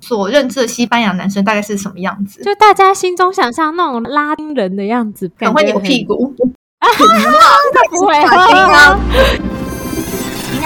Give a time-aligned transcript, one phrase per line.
[0.00, 2.42] 所认知的西班牙男生大概是什么样子？
[2.42, 6.34] 就大家心中想象那种拉丁人的样子，很会扭屁股。
[7.90, 8.98] 不会啊！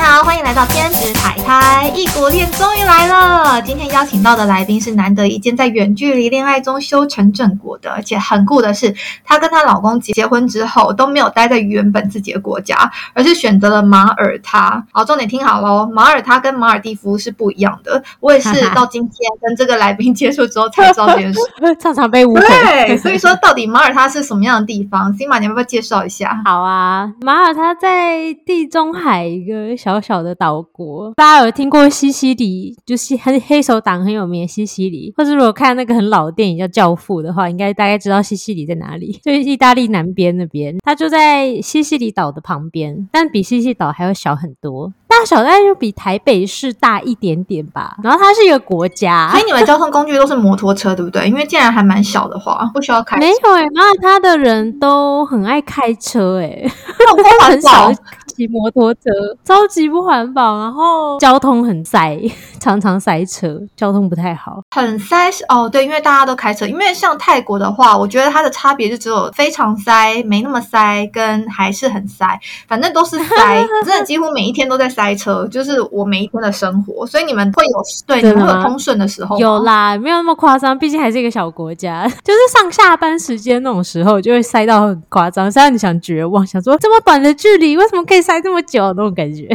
[0.03, 3.63] 你好，欢迎来到偏执台台，异国恋终于来了。
[3.63, 8.93] 今天邀请到的来宾是难得一见在远距离恋爱中修成正果的，而且很酷的是，
[9.25, 14.85] 她跟她老公结结婚之后都没有待在原本自己的国家，而是选择了马耳他。
[14.91, 18.03] 好，重点听好喽，马耳他跟马尔蒂夫是不一样的。
[18.19, 21.41] 我也是到今天跟这个来宾接触之后才知道这件事，
[21.79, 22.41] 常常被误会。
[22.41, 26.43] 对，所以说到底马耳他是什么样的地方？Sima，你要不要介绍一下？
[26.45, 29.77] 好啊，马耳他在地中海一个。
[29.83, 32.77] 小小小的岛国，大家有听过西西里？
[32.85, 40.77] 就是黑黑手党很有名的西西里，或者如果看那个很老的电影叫《教父》的话，应该大概知道西西里在哪里， 就是意大利南边那边。
[40.85, 47.97] 它就在西西里岛的旁边，但比西西里岛还要小很多，大小大概就比台北市大一点点吧。
[48.03, 51.27] 然后它是一个国家，所以你们交通工具都是摩托车，对不对？
[51.29, 53.19] 因为既然还蛮小的话，不需要开。
[53.19, 56.65] 没有哎，然后他的人都很爱开车哎，
[57.49, 57.91] 很少。
[58.35, 59.01] 骑摩托车
[59.45, 62.19] 超级不环保，然后交通很塞，
[62.61, 64.61] 常常塞车，交通不太好。
[64.75, 66.67] 很塞哦，对，因为大家都开车。
[66.67, 72.27] 因为像泰国的话，我觉得它的差别就只有非常塞、没那么塞，跟还是很塞，
[72.67, 73.67] 反正都是塞。
[73.85, 77.07] 真的几乎每一天都在塞车，就是我每一天的生活。
[77.07, 82.07] 所以你们会有对你们会有通顺的时候有啦，没有那么夸张，毕竟还是一个小国家。
[82.25, 88.22] 就是上下班时间那种时候，就会塞到很夸张，塞到你想绝望，想说这么短的距离，为什么可以？
[88.23, 89.49] 塞这么久那种感觉，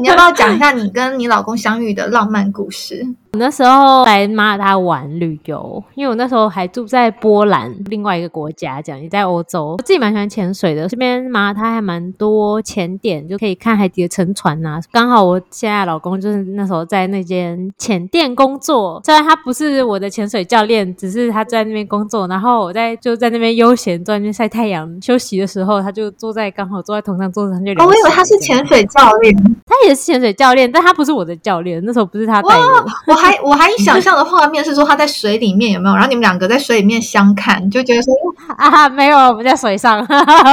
[0.00, 3.06] 你要不要讲一下你跟你老公相遇的浪漫故事？
[3.32, 9.76] 我那时候来马耳他玩旅游，因为我那时候还住在波兰，另外一个国家，这样也在欧洲。
[9.78, 14.80] 我自己蛮喜欢潜水的，这边马耳他还蛮多潜点，就可以看海底的沉船呐。
[14.90, 27.86] 刚好我现在老公就是那时候在那间潜店工作，虽然他不是我的潜水教练，只是他在那边工作，然后我在就在那边悠闲坐在那边晒太阳休息的时候，他就坐在刚好坐在同上桌子上就聊。
[27.86, 32.86] 我以为他是潜水教练，他也是潜水教练，但他不是我的教练，那时候不是他带我。
[33.06, 35.94] 我还我还想象的画面是说他在水里面有没有？
[35.94, 38.14] 然后你们两个在水里面相看，就觉得说
[38.56, 40.06] 啊，没有，我们在水上，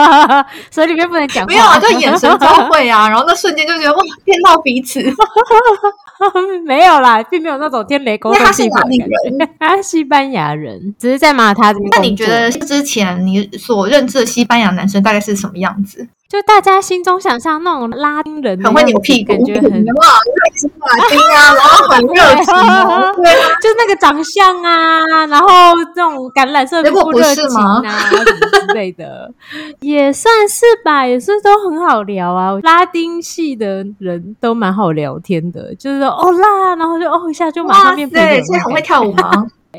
[0.71, 5.01] 水里面不能讲，没有啊，就眼神交汇啊，然后那瞬间就觉得哇，见到彼此，
[6.65, 8.89] 没有啦，并没有那种天雷勾动地火的
[9.37, 11.89] 人，他西班牙人，只是在马他这边。
[11.91, 16.07] 那你觉得之前你所认知的西班牙男生大概是什么样子？
[16.35, 22.53] 就大家心中想象那种拉丁人，很会扭屁股，感觉很哇，热情啊， 然后很热情，
[23.23, 25.47] 对， 就那个长相啊，然后
[25.95, 27.81] 这种橄榄色皮肤热情啊，
[28.67, 29.31] 之类的，
[29.79, 32.59] 也算是吧，也是都很好聊啊。
[32.63, 38.43] 拉丁系的人都蛮好聊天的，就是说哦啦，然后就哦一下就马上变朋友。
[38.43, 39.31] 所以很会跳舞吗？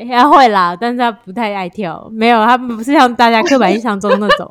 [0.05, 2.07] 他会啦，但是他不太爱跳。
[2.11, 4.47] 没有，他不是像大家刻板印象中那种，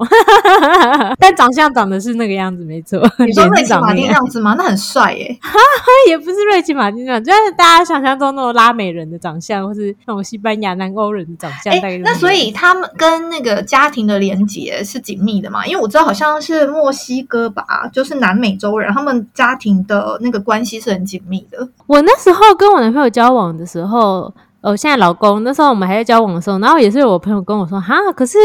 [1.18, 2.98] 但长相长得是那个样子，没错。
[3.18, 4.54] 你说瑞奇马丁样子吗？
[4.56, 5.36] 那很帅耶。
[6.08, 11.74] 也不是瑞奇马丁那样，就是大家想象中那种拉美人的长相，或是那种西班牙南欧人的长相。
[11.74, 15.66] 哎，那所以他们跟那个家庭的连结是紧密的嘛？
[15.66, 21.68] 因为我知道好像是墨西哥吧，就是南美洲人，他们家庭的那个关系是很紧密的。
[21.86, 24.32] 我那时候跟我男朋友交往的时候。
[24.66, 28.36] 哦，现在老公那时候我们还在交往的时候，然后也是我朋友跟我说，哈，可是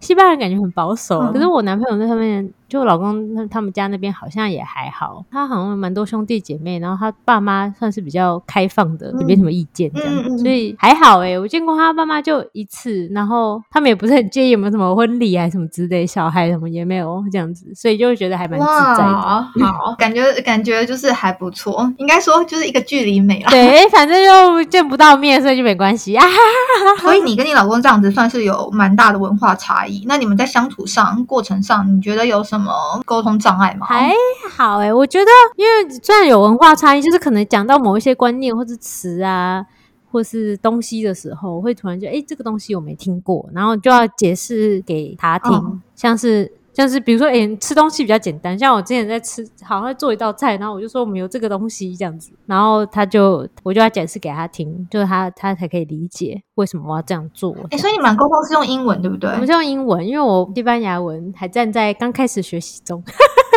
[0.00, 2.50] 西班牙人感觉很保守，可是我男朋友在上面。
[2.68, 11.38] 就老公他他们家那边好像也还好，他好像蛮多兄弟姐妹，然后他爸妈算是比较开放的，也没什么意见这样，所以还好哎。
[11.38, 19.66] 我见过他爸妈就一次，然后他们也不是很介意有没有什么婚礼还是什么之类，小孩什么也没有这样子，所以就会觉得还蛮自在的。
[19.66, 23.50] 好，感觉感觉就是还不错，应该说就是一个距离美了。
[23.50, 26.26] 对，反正又见不到面，所以就没关系啊。
[27.00, 30.04] 所以你跟你老公这样子算是有蛮大的文化差异。
[30.08, 32.55] 那你们在相处上过程上，你觉得有什么？
[32.58, 32.72] 什么
[33.04, 33.86] 沟通障碍吗？
[33.86, 34.12] 还
[34.56, 39.64] 好哎，我觉得，因为虽然有文化差异，就是可能讲到某一些观念或者词啊，
[40.10, 46.52] 或是东西的时候，会突然觉得，哎，这个东西我没听过，然后就要解释给他听，像是。
[46.76, 48.56] 像是比如说，哎，吃东西比较简单。
[48.58, 57.56] 像我之前在吃，好像做一道菜，然后我就说我们有这个东西这样子，然后他就我就要解释给他听，就是他他才可以理解为什么我要这样做。
[57.70, 59.30] 哎，所以你们沟通是用英文对不对？
[59.30, 63.02] 我们是用英文，因为我西班牙文还站在刚开始学习中。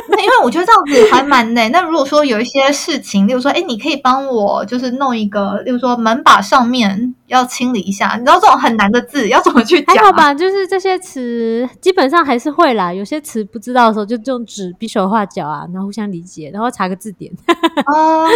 [0.09, 1.69] 那因为我觉得这样子还蛮累。
[1.69, 7.15] 那如果说有一些事情，例如说，哎，你可以帮我就是弄一个，例如说门把上面。
[7.29, 8.15] 要清理一下。
[8.17, 9.95] 你知道这种很难的字要怎么去讲？
[9.95, 12.91] 还好吧，就是这些词基本上还是会啦。
[12.91, 17.31] 有些词不知道的时候，就用纸比手画脚啊，然后互相理解，然后查个字典。
[17.85, 18.27] 哦，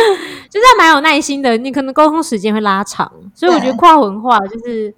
[0.47, 1.57] 就是蛮有耐心的。
[1.57, 4.93] 你可能沟通时间会拉长，所以我觉得跨文化就是。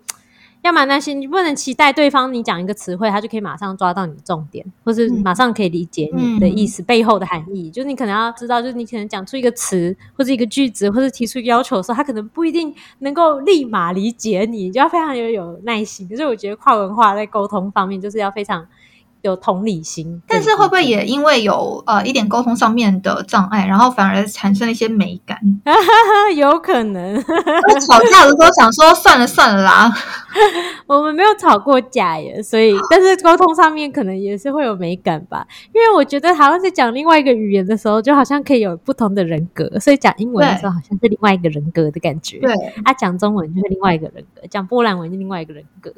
[0.66, 7.70] 要蛮担心，你不能期待对方你讲一个词汇，他就可以马上抓到你的重点，或是马上可以理解你的意思背后的含义。
[7.70, 16.10] 就是你可能要知道，就是你可能讲出一个词或者一个句子，或者提出要求的时候，他可能不一定能够立马理解你，就要非常有有耐心。
[16.10, 18.66] 可是我觉得跨文化在沟通方面，就是要非常。
[19.26, 25.38] 有同理心，但是会不会也因为有呃一点沟通上面的障碍，然后反而产生一些美感？
[26.36, 27.16] 有可能。
[27.82, 29.92] 吵架的时候想说 算了算了啦，
[30.86, 35.46] 我们没有吵过架耶，所以 但是沟通上面可能也是会有美感吧。
[35.74, 42.38] 因为我觉得好像是讲另外一个语言的时候，就好像可以有不同的人格，所以讲英文的时候好像是另外一个人格的感觉。
[42.40, 45.92] 对，啊，讲中文就是另外一个人格，讲波兰文是另外一个人格。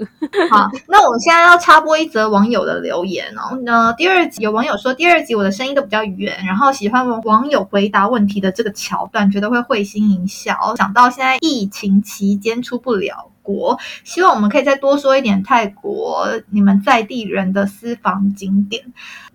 [0.49, 3.16] 好，那我们现在要插播一则网友的留言。
[3.33, 10.75] 然后呢第二集有网友说，第二集我的声音都比较圆，然后喜欢网友回答问题的这个桥段，觉得会会心一笑。
[10.75, 13.31] 想到现在疫情期间出不了。
[13.47, 18.83] 国希望我们可以再多说一点泰国你们在地人的私房景点。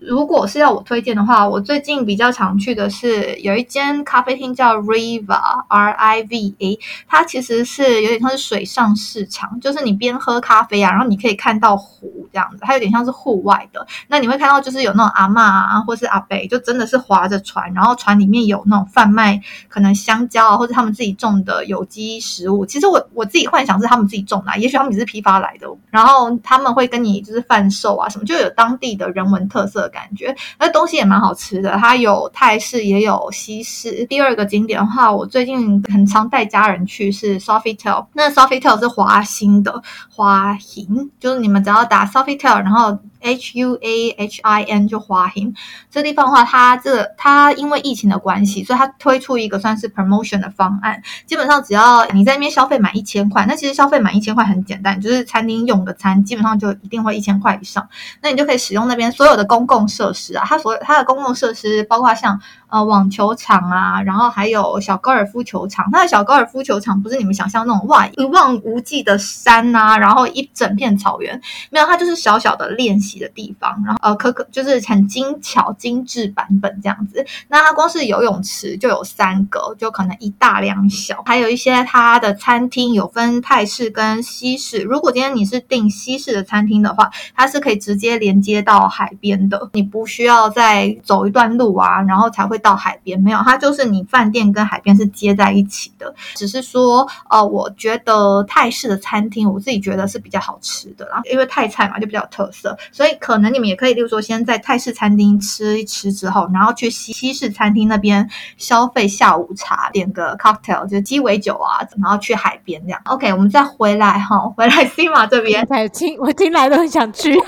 [0.07, 13.85] 如果是要我推荐的话，我最近比较常去的是有一间咖啡厅叫 Riva R I V A，它其实是有点像是水上市场，就是你边喝咖啡啊，然后你可以看到湖这样子，它有点像是户外的。
[14.07, 22.63] 那你会看到就是有那种阿妈啊，或是阿伯，就真的是划着船，然后船里面有那种贩卖可能香蕉啊，或者他们自己种的有机食物。
[22.65, 24.03] 其实我我自己幻想是他们。
[24.03, 30.35] 自己种的，也许他们只是批发来的，然后他们会跟你就是贩售啊什么，就有当地的人文特色感觉。
[30.59, 34.05] 那东西也蛮好吃的，它有泰式也有西式。
[34.07, 42.99] 第二个景点的话，我最近很常带家人去是 Sofitel，那 Sofitel 是华兴的华兴，就是你们只要打 Sofitel，然后。
[43.25, 45.55] H U A H I N 就华兴
[45.89, 51.01] 这地方的话，它这它因为疫情的关系，所以它推出一个算是 promotion 的方案。
[51.25, 57.87] 基本上只要你在那边消费满一千块，那其实消费满一千块很简单，就是餐厅用的餐基本上就一定会一千块以上，
[58.21, 60.43] 那你就可以使用那边所有的公共设施啊。
[60.45, 65.89] 它所有它的公共设施包括像呃网球场啊，然后还有小高尔夫球场。
[65.91, 71.39] 它的小高尔夫球场不是你们想象那种哇一望无际的山呐，然后一整片草原，
[71.69, 73.13] 没有，它就是小小的练习。
[73.13, 77.23] 的地方，然后呃，可可就是很精巧、精致版本这样子。
[77.47, 84.81] 那它光是游泳池就有三个，就可能一大两小，还有一些它的餐厅有分泰式跟西式。
[84.81, 93.19] 如果今天你是订西式的餐厅的话，它是可以直接连接到海边的，你不需要再走一段路啊，然后才会到海边。
[93.19, 96.13] 没有，它就是你饭店跟海边是接在一起的。
[96.35, 103.13] 只是说，呃，我觉得泰式的餐厅，我自己觉得是比较好吃的啦，因为泰菜嘛就比较有特色，所以。
[103.19, 112.99] 可能你们也可以，例如说，先在泰式餐厅吃一吃之后，然后去西西式餐厅那边消费下午茶，点个 cocktail，就是鸡尾酒啊，然后去海边这样。
[113.05, 115.65] OK，我们再回来哈， 回来 C 马这边。
[115.69, 117.45] 我听我听来都很想去，好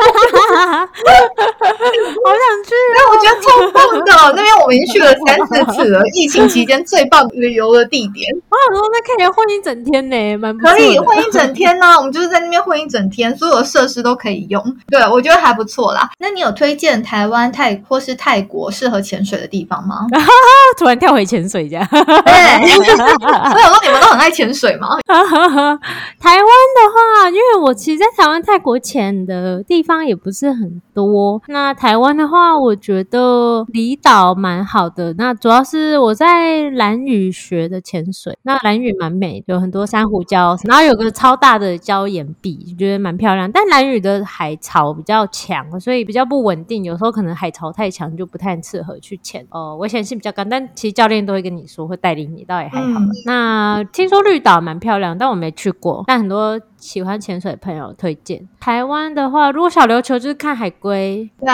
[2.05, 8.27] 想去，那我觉得超棒的，那边我们已经去了三四次了，疫情期间最棒旅游的地点。
[8.49, 11.95] 我想说，那可以混一整天呢，蛮可以混一整天呢。
[11.97, 14.61] 我们就是在那边混一整天，所有的设施都可以用。
[14.89, 15.35] 对，我觉得。
[15.45, 20.07] 还不错啦，那你有推荐台湾泰或是泰国适合潜水的地方吗？
[20.79, 24.97] 突然跳回潜水这样，对，所以我说你们都很爱潜水吗？
[25.05, 26.89] 台湾的
[27.21, 31.39] 话，因为我其实，在台湾泰国潜的地方也不是很多。
[31.47, 35.13] 那台湾的话，我觉得离岛蛮好的。
[35.13, 43.51] 那主要是我在蓝屿学的潜水，那蓝屿蛮美，有很多珊瑚礁，然后有个超大的礁岩壁，觉得蛮漂亮。
[43.51, 45.25] 但蓝屿的海潮比较。
[45.31, 49.45] 强，所以比较不稳定，有时候可能海潮太强，就不太适合去潜。
[49.49, 52.99] 哦，危险性比较高，但其实教练都会跟你说，会带领你，倒也还好。
[53.25, 56.57] 那听说绿岛蛮漂亮，但我没去过，但很多。
[56.77, 61.29] 喜欢潜水朋友推荐台湾的话，如果小琉球就是看海龟。
[61.39, 61.47] 对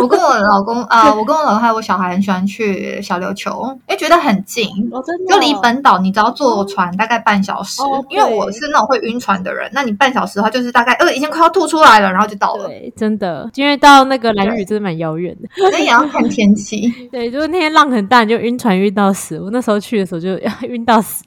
[0.00, 4.68] 我跟我老公啊，我跟我老公还有我小孩很喜欢去小琉球，因为觉得很近，
[5.28, 7.82] 就离本岛你只要坐船大概半小时。
[8.08, 12.66] 因为我是那种会晕船的人，那你半小时的话就是大概呃已经快要吐出来了，然后就到了。
[12.66, 16.90] 对，真的，因为到那个蓝屿真的蛮遥远的，所以也要看天气。
[17.10, 19.38] 对，就是那天浪很大，你就晕船晕到死。
[19.40, 21.24] 我那时候去的时候就要 晕到死。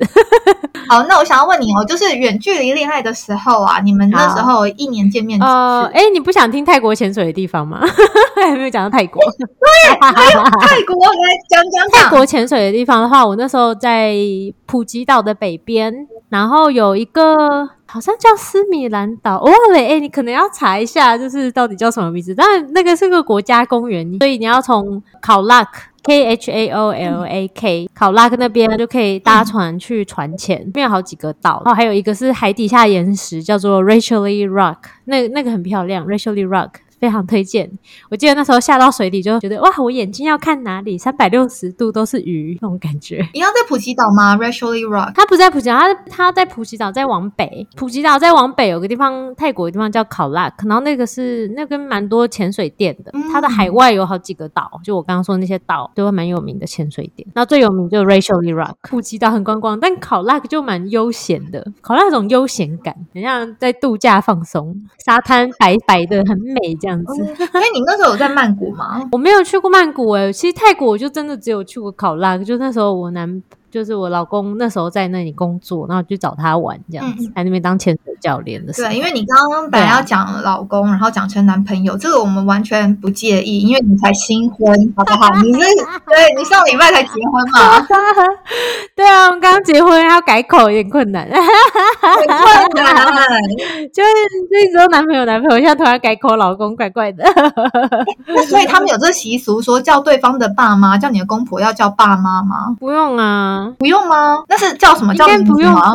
[0.88, 5.52] 好，那我想要问你哦，就是远距离恋爱的时候啊，你们那时候一年见面几次？
[5.94, 7.82] 哎，你不想听泰国潜水的地方吗？
[8.36, 9.22] 还没有讲到泰国。
[9.22, 11.90] 对，泰国来讲讲。
[11.92, 14.14] 泰国潜水的地方的话，我那时候在
[14.66, 16.08] 普吉岛的北边。
[16.30, 22.34] 然后有一个好像叫斯米兰岛，我忘了，哎，你可能要查一下，就是到底叫什么名字。
[22.34, 36.72] 但那个是个国家公园，所以你要从考拉克 K H A O L A K 考拉克那边呢就可以搭船去船前，那边有好几个岛，然后还有一个是海底下岩石，叫做 Rachelly Rock，那那个很漂亮，Rachelly Rock。
[37.04, 37.70] 非常推荐。
[38.10, 43.28] 我记得那时候下到水里就觉得哇，我眼睛要看哪里，三百六十度都是鱼那种感觉。
[43.34, 47.68] 你要在普吉岛吗？Rashly Rock，他不在普吉岛，它它在普吉岛再往北。
[47.76, 53.12] 普吉岛再往北有个地方，泰国的地方叫考拉，然后那个是那跟蛮多潜水店的。
[53.34, 57.28] 它的海外有好几个岛，就我刚刚说那些岛都蛮有名的潜水店。
[57.36, 58.76] 那最有名就是 Rashly Rock。
[58.84, 66.93] 普吉岛很观光，但考拉就蛮悠闲的，考拉有种悠闲感，很像在度假放松，沙滩白白的很美这样。
[66.94, 69.02] 样子，所以你那时候有在曼谷吗？
[69.12, 73.42] 我没有去过曼谷诶，其实泰国我就真的只有去过考拉，就那时候我男。
[73.74, 78.72] 就是我老公那时候在那里工作，然后去找他玩这样子，在那边当潜水教练的。
[78.74, 85.28] 对，因为你刚刚本来要讲老公，然后讲成男朋友，这个我们完全不介意，因为你才新婚，好不好？
[85.42, 85.60] 你是
[86.06, 87.82] 对你上礼拜才结婚嘛？
[88.96, 92.28] 对啊，我们刚刚结婚要改口有点困难，很
[92.70, 92.94] 困难。
[93.92, 94.10] 就是
[94.52, 97.24] 那时候男朋友男朋友，现在突然改口老公，怪怪的。
[98.48, 102.76] 所以他们有这习俗，说叫对方的爸妈，叫你的公婆要叫爸妈吗？
[102.80, 103.63] 不用啊。
[103.80, 104.44] 不用吗？
[104.48, 105.14] 那是叫什么？
[105.14, 105.94] 应该不用吧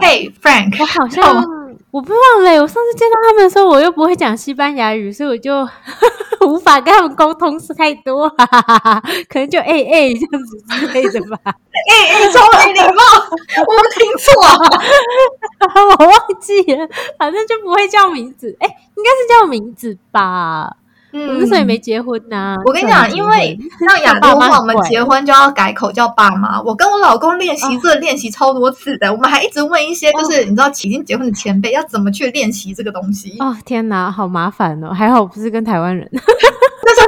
[0.00, 1.24] ？Hey Frank，我好像
[1.90, 2.50] 我不忘了。
[2.62, 5.66] 我上次见到他们的时候，我又不会讲西班牙语，所以我就
[6.46, 8.28] 无法跟他们沟通是太多，
[9.30, 11.38] 可能就 A A 这样子之类的吧。
[11.44, 13.02] A A 超没礼貌，
[13.66, 14.32] 我听错，
[15.98, 18.56] 我忘记了，反正就不会叫名字。
[18.60, 18.66] 哎，
[18.96, 20.76] 应该是叫名字吧。
[21.14, 22.56] 嗯，那时候也没结婚呐。
[22.66, 23.56] 我跟你讲，因为
[23.88, 26.60] 像 亚洲话，我们结婚就要改口叫爸妈。
[26.60, 33.36] 我跟我老公练习这练习超多次的，我们还一直问一些，就是你知道已经结婚的前辈要怎么去练习这个东西。
[33.38, 34.92] 哦，天哪，好麻烦哦！
[34.92, 36.10] 还好不是跟台湾人。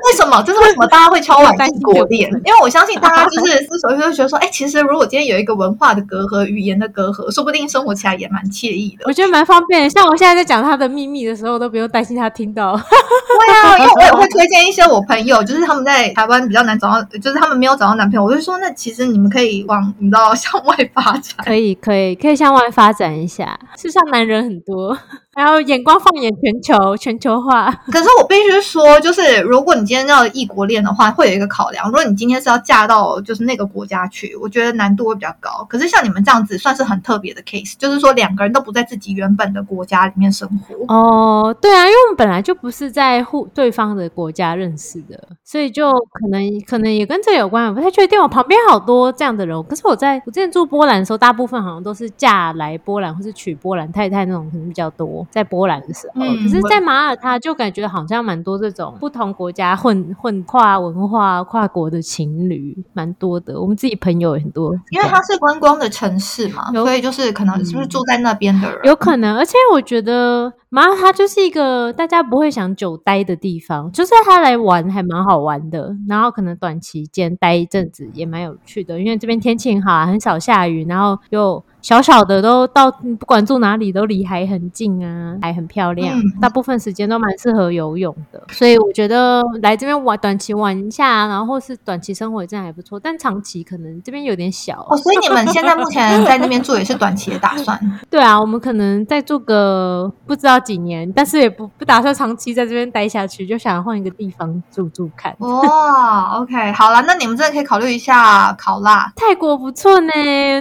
[0.04, 0.42] 为什么？
[0.46, 2.30] 这是为什么大家会敲碗异国恋？
[2.44, 9.04] 因为我相信大家就是 思索，就会觉得说，哎，其实如果今天有一个文化的隔阂、语言的隔阂，说不定生活起来也蛮惬意的。
[9.06, 9.88] 我觉得蛮方便。
[9.88, 12.76] 像我现在在讲他的秘密的时候，都不用担心他听到。
[12.76, 21.22] 对啊，因为我也会推荐一些我朋友，就是他们在台湾比较难找到，就是他们没有找到男朋友，我就说，那其实你们可以往你知道向外发展。
[21.44, 23.58] 可以，可以，可以向外发展一下。
[23.76, 24.96] 世上男人很多。
[25.36, 27.70] 然后眼光放眼全球，全球化。
[27.92, 31.86] 可是我必须说，就是如果你今天要异国恋的话，会有一个考量。
[31.86, 35.64] 如果你今天是要嫁到就是那个国家去，我觉得难度会比较高。
[35.68, 40.94] 可是像你们这样子，算是很特别的 case，就是说两个人都不在自己原本的国家里面生活。
[40.94, 47.68] 哦，对啊，因为我们本来就不是在互对方的国家认识的，所以就可能可能也跟这有关。
[47.68, 48.16] 我不太确定。
[48.16, 55.24] 我旁边好多这样的人，可是我在我之前住波兰的时候，大部分好像都是嫁来波兰或是娶波兰太太那种，可能比较多。
[55.30, 63.60] 在波兰的时候，可是，在马耳他就感觉好像蛮多这种不同国家混混跨文化、跨国的情侣，蛮多的。
[63.60, 69.36] 我们自己朋友也很多，因为它是观光的城市嘛，所以就是可能是不是住在那边的人，有可能。
[69.36, 81.62] 而且我觉得马耳他就是一个大家不会想久待的地方，就是他来玩还蛮好玩的，然后可能短期间待一阵子也蛮有趣的，因为这边天气很好，很少下雨，然后又。
[81.82, 94.96] 小小的都到，不管住哪里都离海很近啊，海很漂亮，大部分时间都蛮适合游泳的，所以我觉得来这边玩短期玩一下，然后或是短期生活真的还不错，但长期可能这边有点小哦。
[94.96, 97.78] 所以你们现在目前在那边住也是短期的打算？
[98.10, 105.34] 对啊，我们可能再住个不知道几年，但是也不不打算长期在这边待下去，就想换一个地方住住看。
[105.38, 110.12] 哇，OK，好了，那你们真的可以考虑一下考拉 泰国不错呢。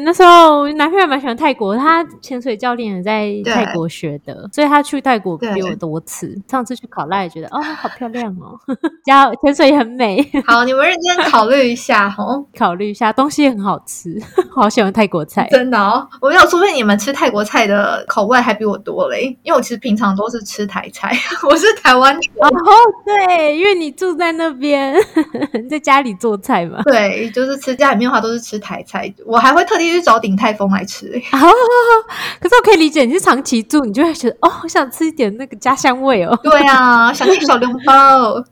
[0.03, 6.37] 那时候男朋友蛮喜欢泰国，他潜水教练也在泰国学的，所以他去泰国比我多次。
[6.45, 8.59] 上次去考拉也觉得哦，好漂亮哦，
[9.05, 10.21] 加潜水也很美。
[10.45, 14.21] 好，你们认真考虑一下哦，考虑一下，东西也很好吃，
[14.53, 16.05] 好喜欢泰国菜， 真的哦。
[16.19, 21.17] 我有说不定你们吃泰国菜的口味还比我多嘞，因为我其实平常都是吃台菜，
[21.49, 22.13] 我是台湾。
[22.13, 22.49] 哦，
[23.05, 24.93] 对，因为你住在那边，
[25.69, 26.81] 在家里做菜嘛。
[26.83, 30.94] 对，就是吃家里面的话都是吃台菜，我还会特地去找鼎泰丰来吃。
[32.39, 36.37] 可是我可以理解，你是长期住，你就会觉得哦，我想吃一点那个家乡味哦。
[36.43, 37.93] 对啊， 想吃小笼包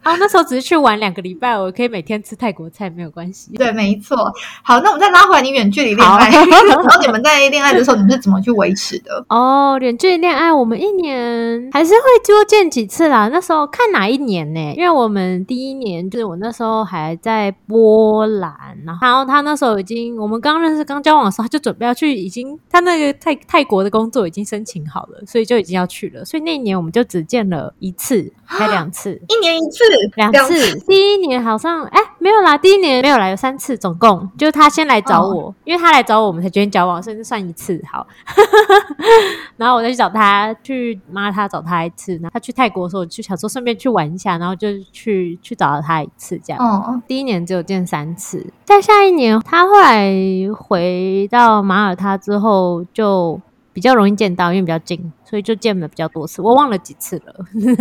[0.02, 0.16] 啊。
[0.18, 3.52] 那时候只是去玩两个礼拜，我可以每天吃泰国菜，没有关系。
[3.56, 4.18] 对，没错。
[4.64, 9.26] 好，那我们再拉回来，你远距离恋爱，然后 你们在恋爱的时候，你是怎么去维持的？
[9.30, 13.30] 哦，远距离恋爱，我们一年还是会多见几次啦。
[13.32, 14.74] 那时候看哪一年呢？
[14.76, 18.54] 因为我们第一年就是我那时候还在波兰，
[18.86, 26.26] 然后他那时候已经我们刚认识、刚交往的时候，他就准备要去，已经他那个泰泰国的工作已经申请好了，所以就已经要去了。
[26.26, 29.84] 所以那一年我们就只见了一次，还两次，一年一次，
[30.16, 30.80] 两次。
[30.88, 38.08] 第一年好像哎没有啦，第一年没有来，有三次，总共就是他先来找我，因为他来找我，我们才决定交往，甚至算一次好。
[39.58, 46.60] 然后我再去找他，去妈他找他一次，然后他去泰国的时候，我就想说顺便去玩一下，然后就去去找了他一次，这样。
[46.64, 50.12] 哦，第一年只有见三次，在下一年他后来
[50.58, 53.40] 回到马耳他之后，就
[53.74, 56.42] 比较容易见到，因为比较近，所以就见了比较多次。
[56.42, 57.36] 我忘了几次了，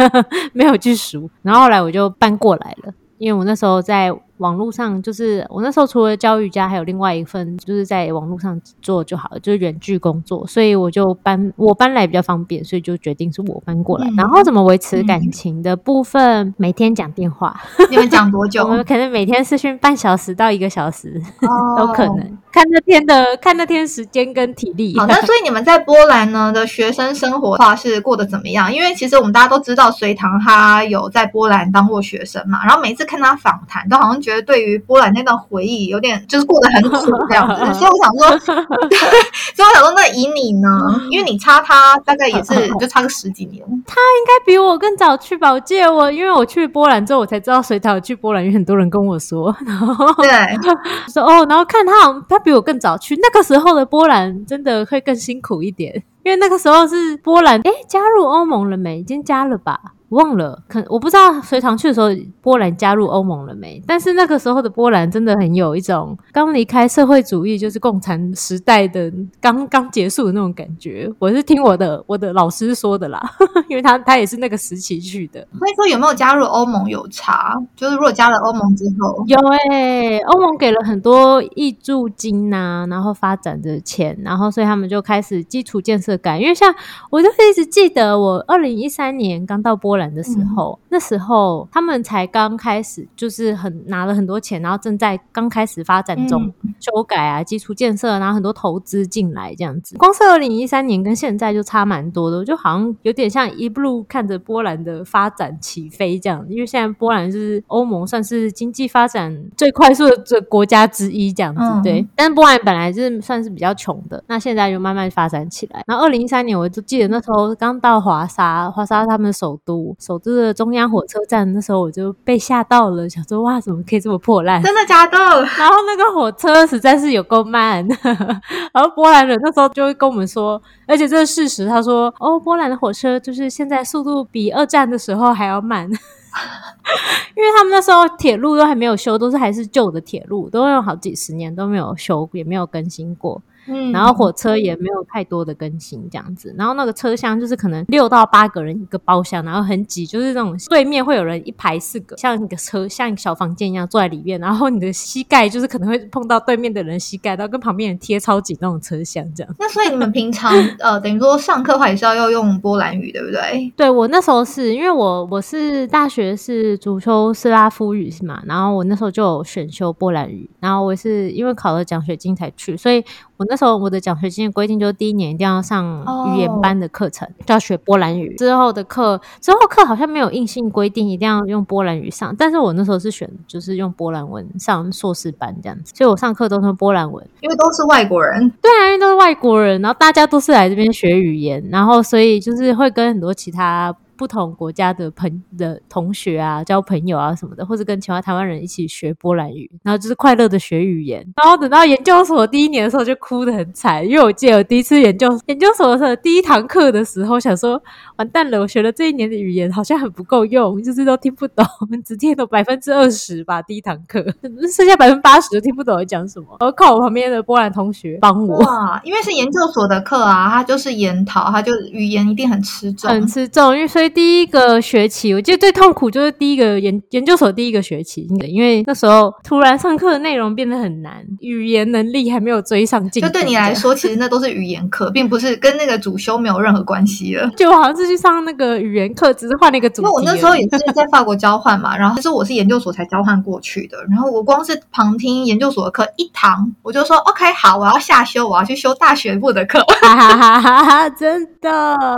[0.52, 1.30] 没有去数。
[1.42, 4.12] 然后后来我就搬过来了，因为我那时候在。
[4.42, 14.10] 网络上就是我那时候除了教瑜伽，还有另外一份就是在网络上做就好了，就是远距工作，所以我就搬我搬来比较方便，所以就决定是我搬过来。
[14.16, 17.58] 然后怎么维持感情的部分，每天讲电话，
[17.88, 18.64] 你们讲多久？
[18.66, 21.22] 我们可能每天视讯半小时到一个小时
[21.78, 24.98] 都可能，看那天的看那天时间跟体力。
[24.98, 28.74] 好，那所以你们在波兰呢的学生生活话是过得怎么样？
[28.74, 34.31] 因为其实我们大家都知道隋唐他有在波兰当过学生嘛，然后每次看他访谈，都好像觉得。
[34.42, 40.68] 对于波兰那段回忆，有点就是过得很苦这样子，所以我想说， 所以我想说，那以你呢？
[41.10, 45.50] 因为你差他大概也是 就差个十几年，他应该比我更早去吧？
[45.52, 50.30] 我记得我，因为我去波兰之后，我才知道隋涛去波兰，有很多人跟我说，然后对
[51.12, 59.00] 说哦，然后看他好像他比我更早去，那个时候的波兰真的会更辛苦一点，因为那个时候是波兰哎加入欧盟了没？
[59.00, 59.80] 已经加了吧？
[60.12, 62.08] 忘了，可我不知道隋唐去的时候，
[62.42, 63.82] 波兰加入欧盟了没？
[63.86, 71.10] 但是那个时候的波兰真的很有一种刚离开社会主义，就是共产时代的刚刚结束的那种感觉。
[71.18, 73.18] 我是听我的我的老师说的啦，
[73.70, 75.40] 因为他他也是那个时期去的。
[75.58, 77.56] 所以说有没有加入欧盟有差？
[77.74, 79.38] 就是如果加了欧盟之后，有
[79.70, 86.38] 诶，欧盟给了很多益助金呐，然后发展的钱，然后所以他们就开始基础建设改。
[86.38, 86.74] 因为像
[87.08, 90.01] 我就一直记得，我二零一三年刚到波兰。
[90.14, 99.96] 的时候，那时候他们才刚开始，就是很拿了很多钱，然后正在刚开始发展中，修改啊，基础建设，然后很多投资进来这样子。
[99.98, 106.46] 光是二零一三年跟现在就差蛮多的，就好像有点像一路看着波兰的发展起飞这样。
[106.48, 112.06] 因为现在波兰就是欧盟算是经济发展最快速的这国家之一这样子，对。
[112.14, 115.82] 但是波兰本来就是算是比较穷的，那现在就慢慢发展起来。
[115.86, 119.91] 然后二零一三年，我就记得那时候刚到华沙，华沙他们的首都。
[119.98, 124.62] 首都的中央火车站，那时候我就被吓到了，想说哇，怎么可以这么破烂？
[124.62, 125.16] 真的假的？
[125.58, 127.86] 然后那个火车实在是有够慢，
[128.72, 135.84] 然后波兰人那时候就会跟我们说，而且这是事实，他说哦，波兰的火车就是现在速度比二战的时候还要慢，
[137.36, 143.40] 因为他们那时候铁路都还没有修，都是还是旧的铁路，都有好几十年都没有修，也没有更新过。
[143.66, 146.54] 嗯，然后火车也没有太多的更新，这样子。
[146.58, 154.40] 然后那个车厢就是可能六到八个人一个包厢，然后很挤，就是那种对面会有人一排四个，像一个车像一个小房间一样坐在里面。
[154.40, 159.54] 然后你的膝盖就是可能会碰到对面的人膝盖，然后跟旁边人贴超紧那种车厢这样。
[159.60, 163.72] 那所以你们平常呃，等于说上课的话也是要要用波兰语，对不对？
[163.76, 173.04] 对我那时候是因为我我是大学是主修斯拉夫语是嘛，然后我那时候就有选修波兰语，然后我是因为考了奖学金才去，所以
[173.36, 173.46] 我。
[173.51, 178.34] 那时候我的奖学金的规定就是第一年一定要上语言班的课程，就要学波兰语。
[178.36, 188.50] 之后的课之后课好像没有硬性规定一定要用波兰语上，但是我那时候是选就是用波兰文上硕士班这样子，所以我上课都是波兰文，因为都是外国人。
[188.60, 193.94] 对啊，因为都是外国人，然后大家都是来这边学语言，然后所以就是会跟很多其他。
[194.16, 201.26] 不同国家的朋的同学啊，交朋友啊什么的，或者跟其他台湾人一起学波兰语，然后就是快乐的学语言。
[201.36, 207.82] 然后等到研究所第一年的时候，就哭得很惨，因为我记得我第一次研究研究所的时候第一堂课的时候，想说
[208.22, 211.66] 完蛋了，我学了这一年的语言好像很不够用，就是都听不懂，
[212.06, 213.60] 只听懂百分之二十吧。
[213.60, 214.24] 第一堂课，
[214.72, 216.46] 剩下百分之八十都听不懂在讲什么。
[216.60, 218.58] 我靠我旁边的波兰同学帮我。
[218.58, 223.74] 哇，因为是研究所的课啊，他就是研讨，他就语言一定很吃重，很吃重。
[223.74, 233.20] 因为所以第一个学期，我记得最痛苦就是第一个研研究所第一个学期，因为那时候突然上课的内容变得很难，语言能力还没有追上进。
[233.20, 237.50] 就对你来说，其实那都是语言课，并不是跟那个主修没有任何关系了。
[237.56, 240.02] 就好像是去上那个语言课，只是换了一个主。
[240.02, 249.80] 因为我那时候也是在法国交换嘛， 然后其实我是研究所才交换过去的，然后我光是旁听研究所的课一堂，我就说 OK 好，我要下修，我要去修大学部的课。
[250.02, 251.10] 哈哈哈哈哈！
[251.10, 251.70] 真的，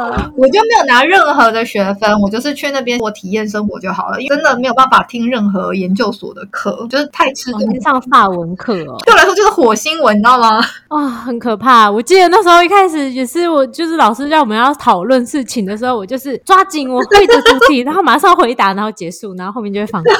[0.36, 7.60] 我就没有拿任何的学分，我就是去那边我体验生活就好了，真的没有办法听任何研究所的课，就是太吃重。
[7.82, 10.60] 上法文课哦，对我来说就是火星文，你知道吗？
[10.88, 11.90] 啊，很可怕。
[11.90, 20.12] 我记得那时候一开始也是我，就是老师叫我们要讨论事情的时候，我就是抓紧我会的主题， 然后马上回答，然后结束，然后后面就会放空，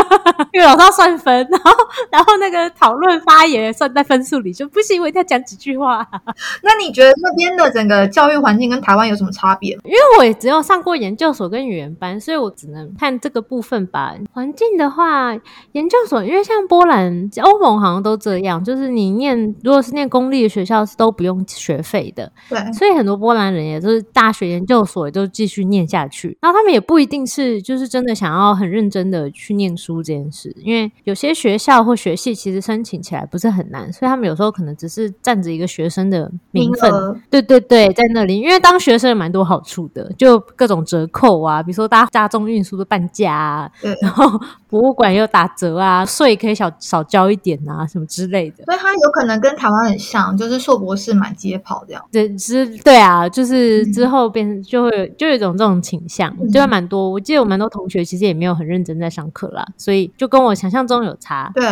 [0.52, 1.70] 因为老师要算分，然后
[2.10, 6.06] 然后那个讨论发言算在分数里，就不行，我一定要讲几句话。
[6.62, 9.72] 那你觉得那边的整个教育环境跟台湾有什么差别？
[9.84, 14.14] 因为我也只有上过研究所跟语言班，所以我只能看这个部分吧。
[14.32, 15.36] 环境的话，
[15.72, 22.30] 研究所因为像波兰、欧盟好像都这样，就是你念如果是念公立的学校是都不用学费的。
[22.48, 26.38] 对，所以很多波兰人也就是大学研究所也都继续念下去。
[26.40, 36.90] 然后他们也不一定是就是真的想要很认真的去念书这件事，因为有些学校或学系其实申请起来不是很难，所以他们有时候可能只是占着一个学生的名分。
[37.28, 48.64] 对对对，在那里，因为当学生有蛮多好处的，就各种折扣啊，比如说搭大众运输的半价啊，然后博物馆又打折啊，税可以少少交一点啊，什么之类的。
[48.64, 52.04] 所以它有可能跟台湾很像，就是硕博士满街跑这样。
[52.12, 57.10] 对，之对啊，就是之后变就会就有一种这种倾向，就还蛮多。
[57.10, 61.50] 我记得我蛮多同学其实也没有很认真在上课啦，所以就跟我想象中有差。
[61.54, 61.64] 对，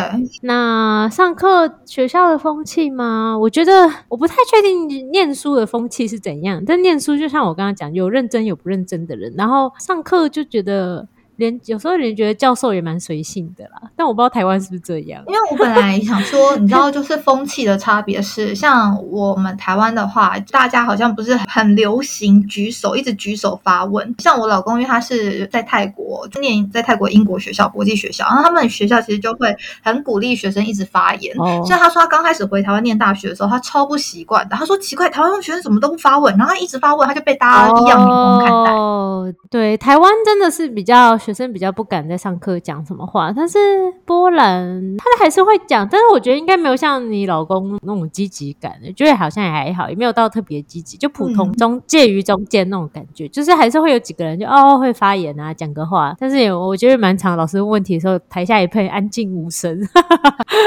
[0.43, 3.37] 那上课学校的风气吗？
[3.39, 3.73] 我觉得
[4.09, 11.09] 我不太确定念书的风气是怎样，但念书就像我刚刚讲，有认真有不认真的人，然后上课就觉得。
[11.37, 15.23] 连有时候连觉得教授也蛮随性的啦，但我不知道台湾是不是这样。
[15.27, 24.15] 因为我本来想说，你知道，就是风气的差别是，像我们台湾的话，大家好像不是很流行举手，一直举手发问。
[24.19, 31.35] 像我老公，因为他是在泰国念在泰国英国学校国际学校，然后他们学校其实就会很鼓励学生一直发言。
[31.67, 34.55] 像他说他刚开始回台湾念大学的时候，他超不习惯的。
[34.57, 38.73] 他说奇怪，台湾学生怎么都不发问，然后他一直发问，他就被大家异样眼光看待。
[38.73, 41.19] 哦，对，台湾真的是比较。
[41.25, 43.59] 学生比较不敢在上课讲什么话，但是
[44.05, 59.81] 波兰他还是会讲，但是我觉得应该没有像你老公那种积极感，觉得好像也还好，也没有到特别积极，就普通中介于中间那种感觉，就是还是会有几个人就哦会发言啊讲个话，但是也我觉得蛮常老师问问题的时候，台下一片安静无声，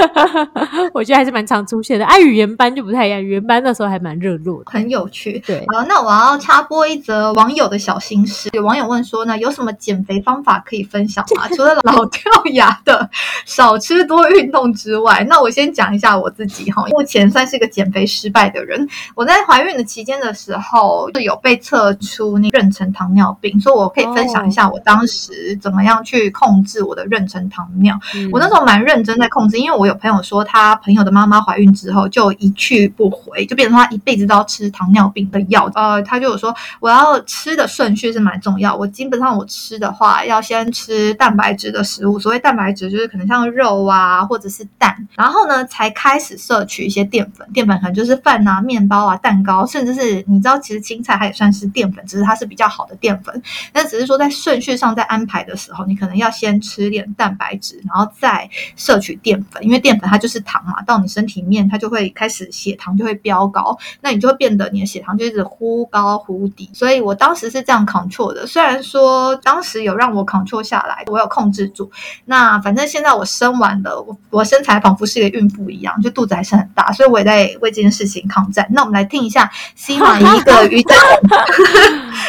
[0.93, 2.05] 我觉得还是蛮常出现的。
[2.05, 5.39] 啊，语言班就不太一样，语言班那时候还蛮热络，很有趣。
[5.45, 10.46] 对，好，那我要插播一则网友的小心事，有网友问说呢，有什么减肥方法？
[10.47, 11.45] 法可以分享吗？
[11.53, 12.21] 除了老掉
[12.53, 13.09] 牙的
[13.45, 16.85] 少吃多运动之外，那我先讲一下我自己哈。
[16.87, 18.87] 目前算是一个减肥失败的人。
[19.13, 27.99] 我在怀孕的期间的时候，就有被测出那妊娠糖尿病，所以我可以分享一下我当时怎么样去控制我的妊娠糖尿。
[28.31, 35.69] 我那时候蛮认真在控制，因为我有朋友说他朋友的妈妈怀孕之后就一去不回，就变成他一辈子都要吃糖尿病的药。
[35.75, 40.36] 呃，他就有说我要吃的顺序是蛮重要，我基本上我吃的话要。
[40.37, 47.47] 要先吃蛋白质的食物，所谓蛋白质就是可能像肉啊，或者是蛋，然后呢才开始摄取一些淀粉。
[47.51, 53.41] 淀粉可能就是饭啊、面包啊、蛋糕，甚至是你知道，其实青菜它也算是淀粉，只是它是比较好的淀粉。
[53.73, 66.69] 那只是说在顺序上在安排的时候，你可能要先吃点蛋白质，然后再摄取淀粉，因为淀粉它就是糖嘛，到你身体面它就会开始血糖就会飙高，那你就会变得你的血糖就一直忽高忽低。
[66.73, 70.26] 所以我当时是这样 control 的，虽然说当时有让我。
[70.27, 71.89] Control 下来，我有控制住。
[72.25, 78.67] 那反正现在我生完了，我我身材仿佛是一个孕妇一样，就肚子还是很大，所以我也在为这件事情抗战。
[78.71, 80.95] 那我们来听一下西马一个瑜伽，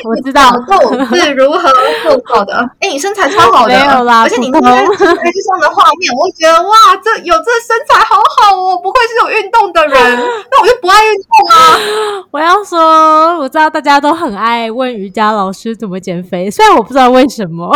[0.05, 0.51] 我知道
[0.89, 1.71] 我是如何
[2.05, 2.55] 做到的。
[2.81, 10.19] 哎，你身材超好的，没有啦，而且你那天飞机上的画面，我觉得哇，这有这身材好好哦，不愧是有运动的人。
[10.51, 11.79] 那我就不爱运动啊。
[12.31, 17.75] 我要说，我知道大家都很爱问瑜伽老师怎么减肥，虽然我不知道为什么。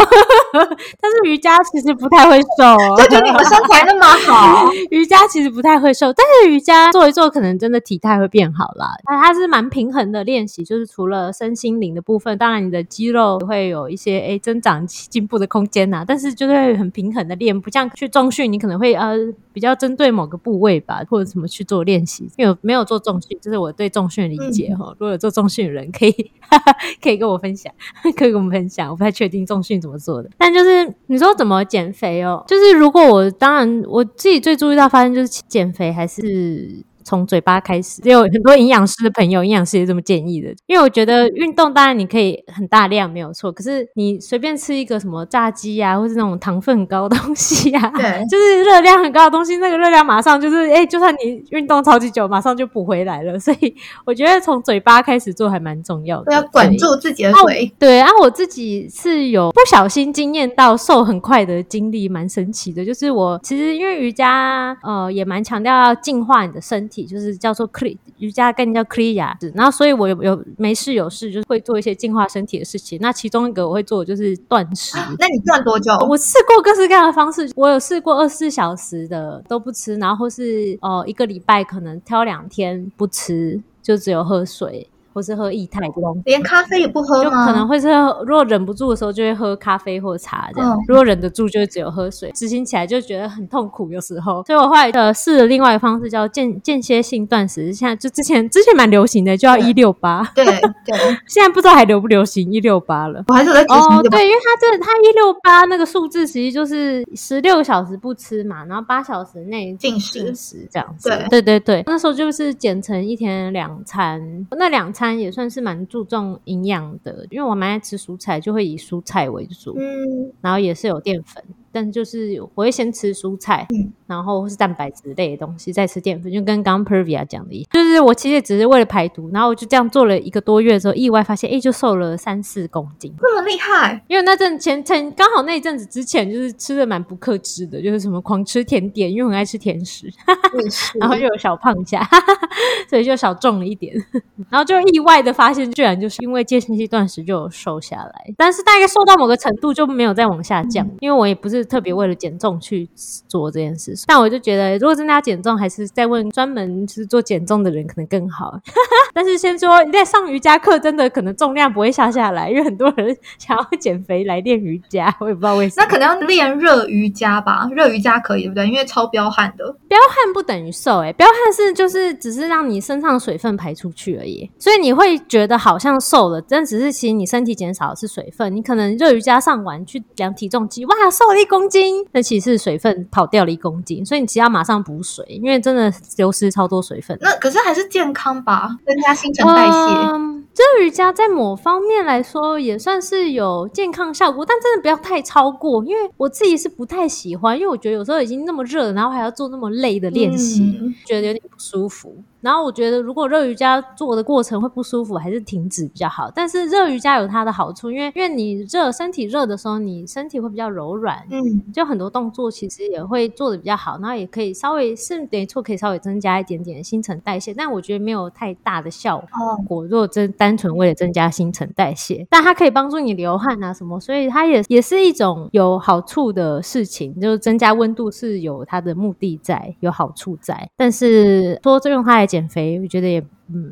[1.00, 4.70] 但是瑜伽其实不太会瘦哦，就觉得你们身材那么好。
[4.90, 8.86] 瑜伽其实不太会瘦，但是瑜伽做一做，可能真的体态会变好啦。
[9.10, 19.16] 那它是蛮平衡的练习，就是除了身心灵的部部分，当然你的肌肉会有一些诶增长进步的空间呐，但是就会很平衡的练，不像去重训，你可能会呃
[19.50, 22.28] 比较针对某个部位吧，或者什么去做练习。
[22.36, 24.94] 因为没有做重训，这是我对重训的理解哈。
[24.98, 26.30] 如果有做重训的人，可以
[27.02, 27.72] 可以跟我分享，
[28.14, 28.90] 可以跟我们分享。
[28.90, 36.82] 我不太确定重训怎么做的，但就是你说怎么减肥哦，就是如果我当然我自己最注意到发现就是减肥还是。
[37.12, 40.48] 从嘴巴开始，也有很多营养师的朋友，营养师也这么建议的。
[40.64, 53.38] 因为我觉得运动当然你可以很大量没有错，可是你随便吃一个什么炸鸡呀，或是那种糖分很高的东西呀， 对，就是热量很高的东西，那个热量马上就是，哎，就算你运动超级久，马上就补回来了。
[53.38, 53.74] 所以
[54.06, 57.70] 我觉得从嘴巴开始做还蛮重要的，要管住自己的嘴。
[57.78, 62.82] 对，然后我自己是有不小心经验到瘦很快的经历，蛮神奇的。
[62.82, 67.01] 就是我其实因为瑜伽，呃，也蛮强调要净化你的身体。
[67.04, 72.98] 就是叫做 clean 瑜伽，概念叫 clear，然后所以我有有没事有事，就是会做一些净化身体的事情。
[73.00, 74.96] 那其中一个我会做的就是断食。
[75.18, 75.92] 那你断多久？
[76.08, 84.88] 我试过各式各样的方式，我有试过二十四小时的都不吃，然后或是呃一个礼拜可能挑两天不吃，就只有喝水。
[85.12, 87.88] 或是喝液态的东西，连咖啡也不喝就可能会是
[88.26, 90.78] 如果忍不住的时候，就会喝咖啡或茶这样。
[90.88, 92.30] 如果忍得住，就只有喝水。
[92.34, 94.42] 执行起来就觉得很痛苦，有时候。
[94.46, 97.72] 所以我后来呃试了另外一个方式，叫间间歇性断食。
[97.72, 100.22] 现在就之前之前蛮流行的，就要一六八。
[100.34, 100.44] 对
[100.84, 100.96] 对。
[101.26, 103.24] 现在不知道还流不流行一六八了。
[103.28, 111.08] 我还是在哦，对，因为它这它一六八那个数字，其实就是十六个小时不吃嘛，然后八小时内进食进食这样子。
[111.08, 114.20] 对对对对，那时候就是减成一天两餐，
[114.52, 115.82] 那两餐也算是蛮。
[115.88, 121.42] 注重营养的，因为我蛮爱吃蔬菜，就会以蔬菜为主，嗯，然后也是有淀粉。
[121.72, 127.66] 但就是我会先吃蔬菜，嗯然后是蛋白质类的东西，再吃淀粉，就跟刚刚 Pervia 讲的一样。
[127.72, 134.04] 就是我其实只是为了排毒，然后我就这样做了一个多月之后，意外发现，哎，就瘦了三四公斤，这么厉害！
[134.08, 140.12] 因为那阵前前刚好那一阵子之前，就是吃的蛮不克制的，就是什么狂吃甜点，因为很爱吃甜食，
[141.00, 142.06] 然后就有小胖下，
[142.90, 143.94] 所以就小重了一点，
[144.50, 151.61] 然后就意外的发现，居然就是因为间歇期断食就有瘦下来，但是大概瘦到某个程度就没有再往下降，因为我也不是。
[151.64, 152.88] 特别为了减重去
[153.28, 158.58] 做这件事，但我就觉得，如果真的要减重，还是再问专门是做减重的人可能更好。
[159.14, 165.84] 但是先说，在上瑜伽课，真的可能重量不会下下来，因为很多人 想要减肥来练瑜伽，我也不知道为什么。
[165.84, 167.68] 那可能要练热瑜伽吧？
[167.72, 168.66] 热瑜伽可以对不对？
[168.68, 178.54] 因为超彪悍的，彪悍不等于瘦，哎，彪悍是就是只是让你身上水分排出去而已，所以你会觉得好像瘦了，但只是其实你身体减少的是水分。
[178.54, 187.18] 你可能热瑜伽上完去量体重机，哇，瘦了一公斤，那其实是水分跑掉了一公斤，所以你只要马上补水，因为真的流失超多水分。
[187.20, 188.78] 那可是还是健康吧？
[188.86, 189.72] 增加新陈代谢。
[190.14, 202.14] 嗯这瑜伽在某方面来说也算是有健康效果，但真的不要太超过，因为我自己是不太喜欢，因为我觉得有时候已经那么热，然后还要做那么累的练习，觉得有点不舒服。
[202.42, 206.28] 然后我觉得，如果热瑜伽做的过程会不舒服，还是停止比较好。
[206.34, 217.54] 但是热瑜伽有它的好处，因为因为你热身体热的时候，你身体会比较柔软，嗯，就很多动作其实也会做的比较好，然后也可以稍微是没错，可以稍微增加一点点新陈代谢。
[217.54, 219.22] 但我觉得没有太大的效
[219.68, 219.84] 果。
[219.84, 227.20] 如果真单纯为了增加新陈代谢，但它可以帮助你流汗啊什么，所以它也也是一种有好处的事情。
[227.20, 230.68] 就是增加温度是有它的目的在，有好处在。
[230.76, 232.31] 但是说这用它来。
[232.32, 233.22] 减肥，我觉得也。
[233.54, 233.70] 嗯，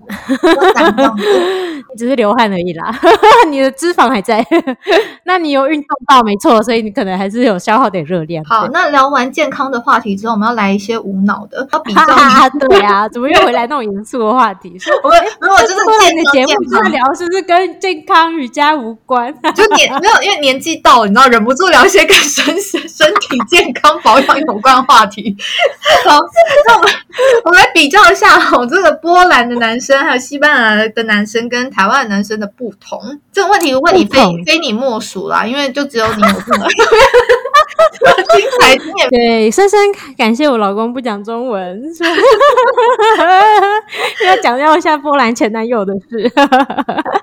[1.92, 2.94] 你只是流汗而已啦，
[3.48, 4.46] 你的脂肪还在。
[5.24, 8.44] 那你有运动到没错，所以你可能还是有消耗点热量。
[8.44, 12.00] 好，那聊完健康的话题之后，我们要来一些无脑的，要比较。
[12.68, 14.76] 对啊，怎么又回来那种严肃的话题？
[15.02, 19.32] 我们如果，就是今天的节目就是聊，是不是跟健康瑜伽无关？
[19.54, 25.34] 就年没有，因为年纪到了，你知道，忍不住聊一些跟身身体健康保养有关的话题。
[26.04, 26.18] 好，
[26.66, 26.92] 那我们
[27.44, 29.69] 我们来比较一下，我这个波兰的男。
[29.70, 36.66] 男生还有西班牙的男生跟台湾的男生的不同，这个问题问你非非你莫属啦，因为就只有你有这么
[38.34, 38.76] 精彩。
[39.10, 39.78] 对，深深
[40.18, 41.80] 感谢我老公不讲中文，
[44.26, 46.28] 要讲要一下波兰前男友的事，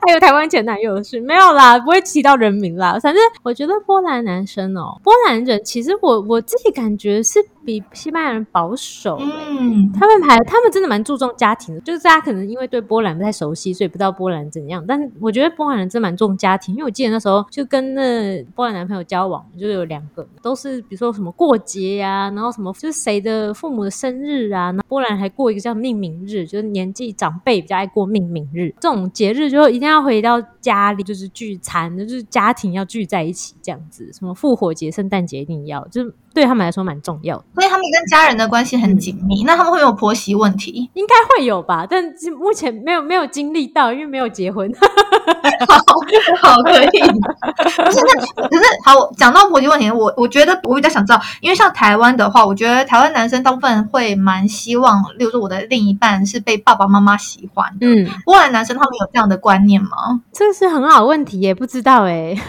[0.08, 2.98] 还有台湾前男友的事，没有啦，不会提到人名啦。
[3.04, 7.46] 反正我觉得波兰男生哦，波兰人其实我我自己感觉是。
[7.68, 9.26] 比西班牙人保守、欸。
[9.26, 14.82] 嗯，他们还，他们真的蛮注重家庭的，就是大家可能因为对波兰不太熟悉，所以不知道波兰怎样。
[14.88, 34.10] 但是我觉得波兰人真蛮重家庭，因为我记得那时候就跟那波兰男朋友交往，就有两个，都是比如说什么过节呀、然后什么就是谁的父母的生日啊，那波兰还过一个叫命名日，就是年纪长辈比较爱过命名日这种节日，就一定要回到家里，就是聚餐，就是家庭要聚在一起这样子。
[34.14, 37.46] 什么复活节、圣诞节一定要，就是对他们来说蛮重要的。
[37.56, 39.44] 所以他们跟家人的关系很紧密。
[39.44, 40.88] 那他们会有婆媳问题？
[40.94, 42.04] 应该会有吧，但
[42.40, 44.72] 目前没有没有经历到，因为没有结婚。
[45.66, 47.00] 好，好，可以。
[47.86, 57.88] 不是那，可是好，讲到婆媳问题，我我觉得我比较想知道，因为像台湾的话，我觉得台湾男生大部分会蛮希望，例如说我的另一半是被爸爸妈妈喜欢的。
[57.88, 60.22] 嗯，波兰男生他们有这样的观念吗？
[60.32, 62.36] 这是很好的问题耶，不知道哎。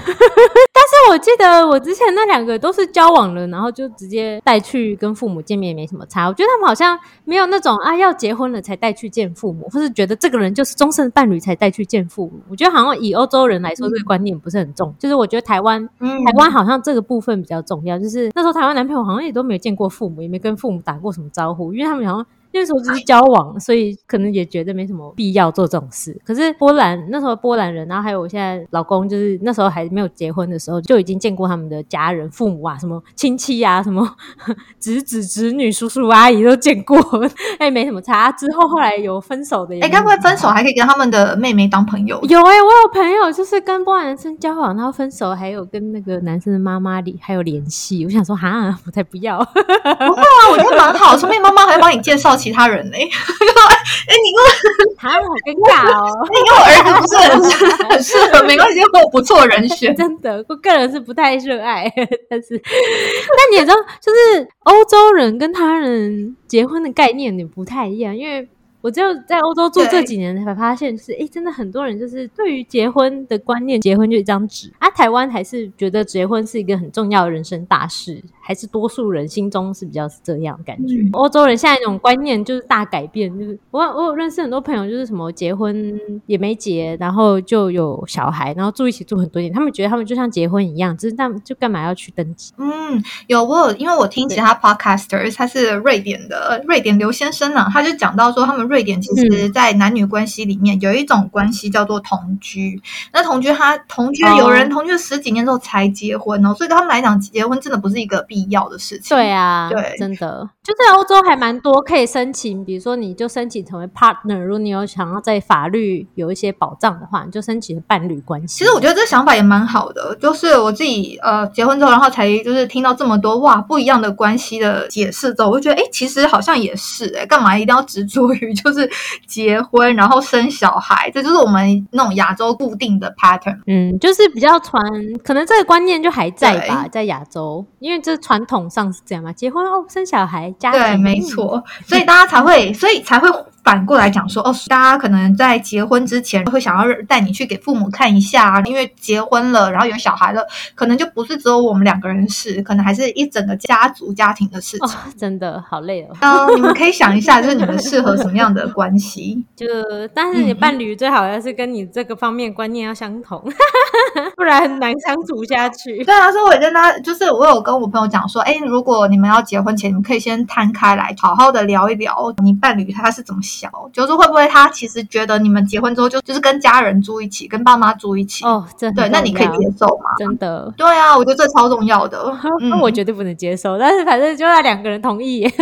[0.78, 6.26] 但是我记得我之前那两个都是交往了，然后就直接带去跟父母见面，也没什么差。
[6.26, 12.40] 我觉得他们好像没有那种啊要结婚了才带去见父母，或是觉得这个人就是终身伴侣才带去见父母。
[12.48, 14.94] 我觉得好像以欧洲人来说，这个观念不是很重。
[14.98, 22.26] 就是我觉得台湾嗯台湾好像这个部分比较重要，就是那时候台湾男朋友好像也都没有见过父母，也没跟父母打过什么招呼，因为他们好像。
[22.58, 26.16] 那时候只是交往，所以可能也觉得没什么必要做这种事。
[26.24, 34.16] 可是波兰那时候波兰人，然后还有我现在老公，就是那时候还没有结婚的时候，就已经见过他们的家人、父母啊，什么亲戚啊，什么
[34.80, 36.98] 侄子、侄女、叔叔、阿姨都见过，
[37.58, 38.30] 哎，没什么差。
[38.32, 42.20] 之后后来有分手的哎，该不会分手还可以跟他们的妹妹当朋友？
[42.24, 48.04] 有哎、我有朋友就是跟波兰男生交往，然后分手，还有跟那个男生的妈妈里还有联系。
[48.04, 49.38] 我想说，哈，我才不要。
[49.38, 52.98] 不会啊，我觉得蛮好，说不定妈妈还会帮你介绍其他人嘞。
[52.98, 56.16] 哎， 你跟哈，好尴尬哦。
[56.32, 59.94] 你跟我儿子不是很很适合， 没关系，我不错人选。
[59.94, 61.84] 真的，我个人是不太热爱，
[62.28, 68.48] 但是，但你也知道，就是欧洲人跟台湾人结婚的概念也不太一样，因为
[68.80, 74.88] 我只有在欧洲住这几年才发现，就是哎，诶真的很多人就是对于结婚的观念，结婚就一张纸啊。
[74.90, 80.94] 台湾还是觉得结婚是一个很重要的人生大事，还是多数人心中是比较是这样的感觉。
[81.02, 92.54] 嗯欧洲人现在那种观念就是大改变，就是我我有认识很多朋友，就是什么结婚也没结，然后就有小孩，然后住一起住很多年，他们觉得他们就像结婚一样，只是那就干嘛要去登记？
[92.56, 102.80] 嗯，有我有，因为我听其他 podcaster，他是瑞典的瑞典刘先生呢、他就讲到说，他们瑞典其实在男女关系里面有一种关系叫做同居。
[103.12, 109.16] 那同居他同居哦有人同居了十几年之后才结婚哦，所以对他们来讲，结婚真的不是一个必要的事情。
[109.16, 118.58] 对啊，对真的，就在欧洲还蛮多可以申请，比如说你就申请成为 partner，如果你有想要在法律有一些保障的话，你就申请伴侣关系。
[118.58, 128.86] 其实我觉得这个想法也蛮好的，就是我自己呃结婚之后，然后才就是听到这么多哇不一样的关系的解释之后，我就觉得哎，诶其实好像也是哎，干嘛一定要执着于就是
[129.26, 131.10] 结婚然后生小孩？
[131.14, 133.58] 这就是我们那种亚洲固定的 pattern。
[133.66, 134.82] 嗯，就是比较传，
[135.24, 141.22] 可能这个观念就还在吧，在亚洲，因为这传统上是这样嘛，结婚哦，生小孩，家庭，对，没嗯。
[141.22, 143.28] 错，所以大家才会，所以才会
[143.68, 150.42] 反过来讲说，哦，大家可能在结婚之前会想要带你去给父母看一下啊，因为结婚了，然后有小孩了，
[150.74, 156.16] 可能就不是只有我们两个人的事，可能还是一整个家族家庭的事哦情。，真的好累哦。
[156.22, 159.44] 嗯，你们可以想一下，就是你们适合什么样的关系？
[159.54, 159.66] 就
[160.14, 163.38] 但是你嗯伴侣最好要是跟你这个方面观念要相同，
[164.34, 166.02] 不然很难相处下去。
[166.04, 173.57] 对啊，所以我也跟他，就是我有跟我朋友讲说，哎，如果你们要结婚前，你们可以先摊开来，好好的聊一聊你伴侣他是怎么想，
[173.92, 178.44] 就是会不会他其实觉得你们结婚之后就就是跟家人住一起，跟爸妈住一起。
[178.44, 180.10] 哦，真的对，那你可以接受吗？
[180.18, 180.72] 真的。
[180.76, 182.18] 对啊，我觉得这超重要的。
[182.60, 185.48] 嗯那我绝对不能接受，但是反正就要两个人同意。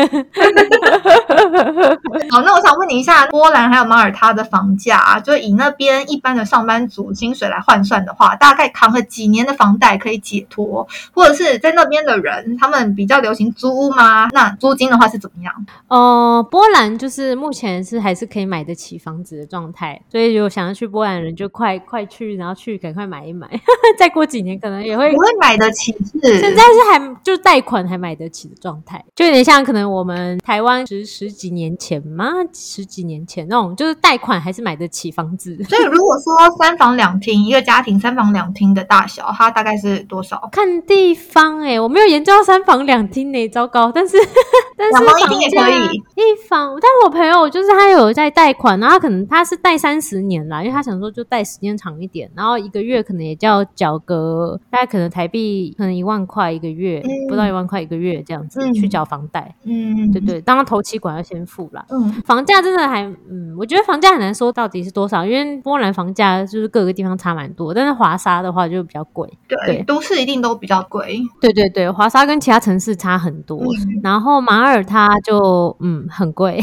[2.30, 10.86] 好，那我想问你一下，波兰还有马耳他的房价、啊，就以那边一般的上班族薪水来换算的话，大概扛了几年的房贷可以解脱？
[11.14, 14.28] 或者是在那边的人，他们比较流行租屋吗？
[14.32, 15.52] 那租金的话是怎么样？
[15.88, 23.48] 哦，波兰就是目前是还是可以买得起房子的状态，所以如果想要去波兰的人就快快去，然后去赶快买一买，
[23.96, 26.40] 再过几年可能也会我会买得起是？
[26.40, 35.56] 现在是还就贷款还买得起的状态，就有点像可能我们台湾十十几年前嘛，十几年前那种，就是贷款还是买得起房子。
[35.68, 40.48] 所以如果说三房两厅，一个家庭三房两厅的大小，它大概是多少？
[40.50, 43.92] 看地方哎、我没有研究到三房两厅呢，糟糕。
[43.92, 44.16] 但是
[44.76, 59.52] 但是两房一厅也可以一房，但是我朋友就是就是他有在贷款，然后可能他是贷三十年啦，因为他想说就贷时间长一点，然后一个月可能也叫缴个大概可能台币可能一万块一个月，不到一万块一个月这样子去缴房贷。
[59.64, 61.84] 嗯，对对，当然头期款要先付啦。
[61.88, 69.28] 嗯，房价真的还，嗯，我觉得房价很难说到底是多少，因为波兰房价就是各个地方差蛮多，但是华沙的话就比较贵。
[69.48, 71.20] 对，都市一定都比较贵。
[71.40, 73.60] 对对对，华沙跟其他城市差很多，
[74.04, 76.62] 然后马耳他就嗯很贵。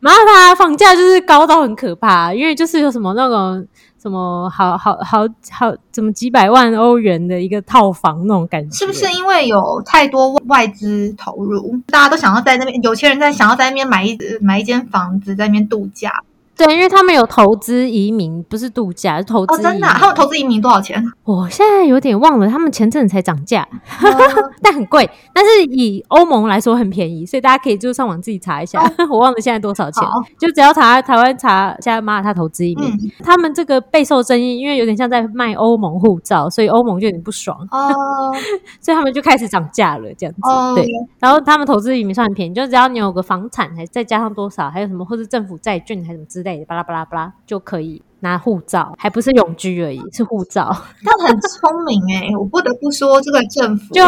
[0.00, 3.66] 马耳 他房价就是高到很可怕，因为就是有什么那种
[4.00, 16.12] 什么好好好好怎么几百万欧元的一个套房那种感觉，是不是因为有太多外资投入，大家都想要在那边，有钱人在想要在那边买一买一间房子，在那边度假。
[16.56, 19.54] 对，因为他们有投资移民，不是度假，是投资。
[19.54, 19.86] 哦，真的？
[19.88, 21.04] 他们投资移民多少钱？
[21.24, 23.68] 我现在有点忘了，他们前阵子才涨价，
[24.62, 25.08] 但很贵。
[25.34, 28.82] 但是以欧盟来说很便宜，所以大家可以就上网自己查一下。
[29.10, 30.02] 我忘了现在多少钱，
[30.40, 32.90] 就只要查台湾查现在马耳他投资移民，
[33.22, 38.32] 他们这个备受争议，因为有点像在卖欧盟护照，所以欧盟就有点不爽哦，
[38.80, 40.40] 所以他们就开始涨价了，这样子。
[40.74, 40.88] 对，
[41.18, 46.45] 然后他们投资移民算很便宜，就只要你有个房产，还再加上多少，还有什么或是政府债券还是什么之。
[46.64, 48.05] 巴拉巴拉巴拉就可以。
[48.20, 50.74] 拿护照还不是永居而已，是护照。
[51.04, 54.02] 他很聪明哎，我不得不说，这个政府就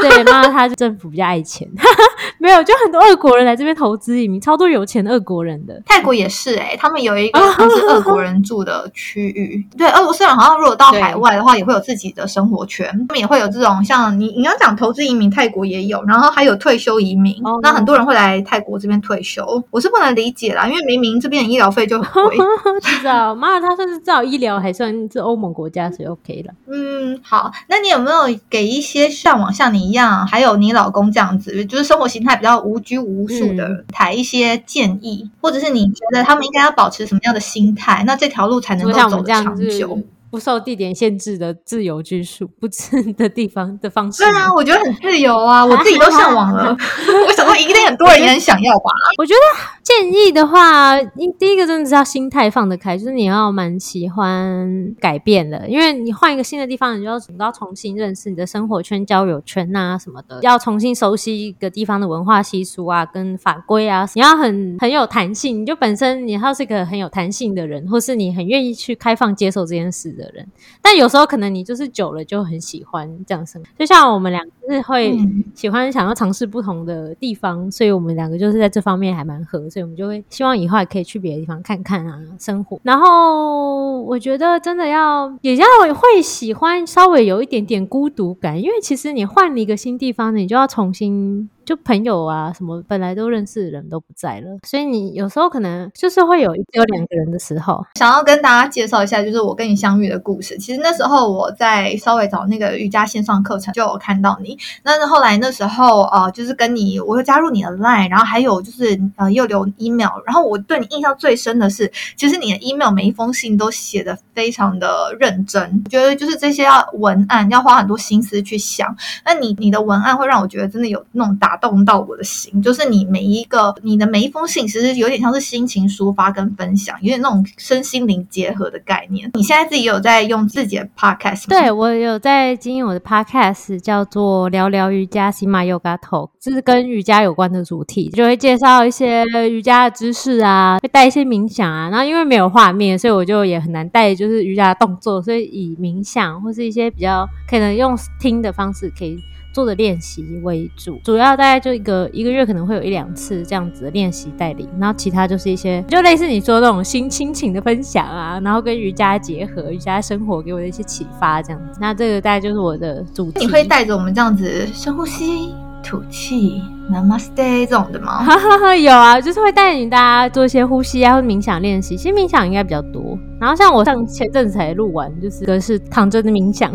[0.00, 1.68] 对，那他政府比较爱钱，
[2.38, 5.80] 没有就很多俄国人来这边投资移民，超多有钱的俄国人的。
[5.86, 7.40] 泰国也是哎，他们有一个
[7.70, 9.64] 是俄国人住的区域。
[9.78, 17.36] 对，俄罗斯人好像如果到海外的话，也会有自己的生活圈，他们也会有这种像你你要讲投资移民，泰国也有，然后还有退休移民。
[17.62, 22.36] 那很多人会来泰国这边退休，我是不能理解啦，因为明明这边的医疗费就很贵，
[22.98, 23.51] 知道吗？
[23.60, 26.54] 他算是至少医疗还算是欧盟国家是 OK 了。
[26.66, 39.98] 嗯，好，那你有没有给一些向往像你一样，还有你老公这样子，就是生活形态比较无拘无束的台一些建议，或者是你觉得他们应该要保持什么样的心态，那这条路才能够走得长久？
[40.32, 44.22] 不受地点限制的自由居住，不自的地方的方式。
[44.22, 46.74] 对啊，我觉得很自由啊，我自己都向往了。
[47.28, 48.90] 我想说，一定很多人也很想要吧。
[49.18, 49.40] 我觉得
[49.82, 50.98] 建议的话，
[51.38, 64.08] 第一个真的是要心态放得开，就是你要蛮喜欢改变的，因为你换一个新的地方，你就要你要重新认识你的生活圈、交友圈啊什么的，要重新熟悉一个地方的文化习俗啊、跟法规啊。
[64.14, 70.46] 你要很很有弹性，你就本身你要是一个很有弹性的人，或是你很愿意去开放接受这件事的人，
[70.80, 75.18] 但有时候可能你就是久了就很喜欢这样生活，就像我们两个是会
[75.54, 82.78] 喜欢想要尝试不同的地方，所以我们两个就是在这方面还蛮合，所以我们就会希望以后还可以去别的地方看看啊，生活。
[82.82, 91.48] 然后我觉得真的要也要会喜欢稍微有一点点孤独感，因为其实你换了一个新地方，你就要重新。
[91.64, 97.84] 就朋友啊，什么本来都认识的人都不在了，所以你有时候可能就是会有一有两个人的时候。
[97.94, 100.58] 想要跟大家介绍一下，就是我跟你相遇的故事。
[100.58, 104.58] 其实那时候我在稍微找那个瑜伽线上课程，就有看到你。
[104.82, 110.20] 那后来那时候呃，就是跟你，我又加入你的 Line，然后还有就是呃，又留 email。
[110.26, 118.96] 然后我对你印象最深的是，其实你的 email 每一封信都写的非常的认真，觉得就是这些要文案要花很多心思去想。
[119.24, 121.51] 那你你的文案会让我觉得真的有那种打。
[121.52, 129.30] 打动到我的心，就是你每一个你的每一封信，其实有点像是心情抒发跟分享，有点那种身心灵结合的概念。
[129.34, 131.48] 你现在自己有在用自己的 podcast？
[131.48, 141.90] 对我有在经营我的 podcast，叫做聊聊瑜伽 Sima Yoga Talk，就是跟瑜伽有关的主题，就会介绍一些瑜伽的知识啊，会带一些冥想啊。
[141.90, 149.18] 然后因为没有画面，所以我就也很难带，就是瑜伽的动作，所以以冥想或是一些比较可能用听的方式可以。
[149.52, 161.78] 做的练习为主，主要大概就一个一个月可能会有一两次这样子的练习带领，然后其他就是一些就类似你说那种新亲情的分享啊，然后跟瑜伽结合，瑜伽生活给我的一些启发这样子。
[161.80, 163.44] 那这个大概就是我的主题。
[163.44, 168.24] 你会带着我们这样子深呼吸、吐气、Namaste 这种的吗？
[168.74, 171.96] 有啊，就是会带领大家做一些呼吸啊，或冥想练习。
[171.96, 173.18] 其实冥想应该比较多。
[173.40, 176.72] 然后像我上前阵子才录完，就是个是躺着的冥想，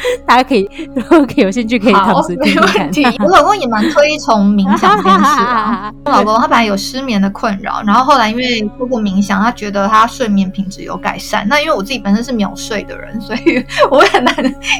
[0.26, 2.90] 大家可以如果可以有兴趣可以躺着听看。
[3.20, 5.92] 我老公也蛮推崇冥想这件事啊。
[6.04, 11.46] 我老公他本来有失眠的困扰，然后后来因为通过冥想，他觉得他睡眠品质有改善。
[11.48, 14.34] 那因为我自己本身是秒睡的人，所以 我很难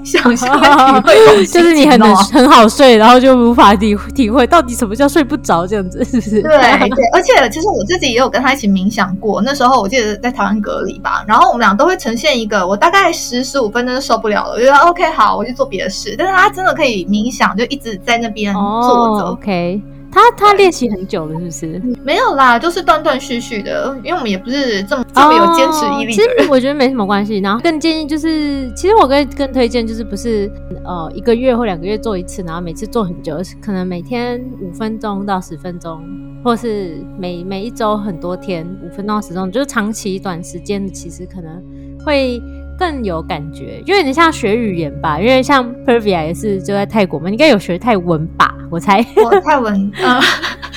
[0.04, 0.58] 想象
[1.02, 1.46] 体会。
[1.46, 6.42] 就是你很能很好睡，然后就无法体体会到底什么叫睡不着这样子，是不是？
[6.42, 9.40] 对对，而且其实我自己也有跟他一起冥想过。
[9.42, 11.24] 那时候我记得在台湾隔离吧。
[11.26, 16.14] 然后我们俩都会呈现一个，我大概十十五分钟就受不了了，我觉得 OK 好，我去做别的事。
[16.18, 19.26] 但是他真的可以冥想，就一直在那边坐着。
[19.32, 19.82] OK。
[20.08, 21.82] 他他练习很久了，是不是？
[22.02, 27.38] 没有啦，就是断断续续的，因为我们也不是这么这么有坚持毅力其实我觉得没什么关系。
[27.40, 30.50] 然后更建议就是，其实我更更推荐就是不是
[30.86, 36.00] 呃一个月或两个月做一次，然后每次做很久，可能每天五分钟到十分钟，
[36.42, 41.62] 或是每每一周很多天五分钟到十分钟，就是长期短时间其实可能
[42.06, 42.40] 会。
[42.78, 48.54] 更有感觉，有点像学语言吧，因为像 Pervia 也是就在泰国嘛，应该有学泰文吧？
[48.70, 49.04] 我猜。
[49.16, 50.20] 我泰文，啊。